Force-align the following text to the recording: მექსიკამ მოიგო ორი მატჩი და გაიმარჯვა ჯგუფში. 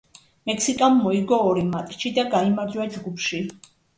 მექსიკამ 0.51 0.95
მოიგო 1.01 1.37
ორი 1.51 1.65
მატჩი 1.75 2.11
და 2.17 2.25
გაიმარჯვა 2.33 2.89
ჯგუფში. 2.97 3.45